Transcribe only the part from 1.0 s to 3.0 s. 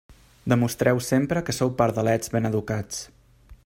sempre que sou pardalets ben educats.